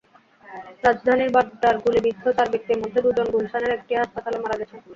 রাজধানীর 0.83 1.29
বাড্ডার 1.35 1.75
গুলিবিদ্ধ 1.85 2.23
চার 2.37 2.47
ব্যক্তির 2.53 2.81
মধ্যে 2.81 2.99
দুজন 3.05 3.27
গুলশানের 3.33 3.75
একটি 3.77 3.91
হাসপাতালে 3.95 4.37
মারা 4.39 4.59
গেছেন। 4.59 4.79